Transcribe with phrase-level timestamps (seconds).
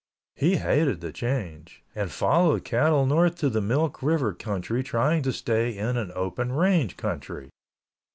[0.35, 5.31] He hated the change, and followed cattle north to the Milk River Country trying to
[5.31, 7.51] stay in an open range country.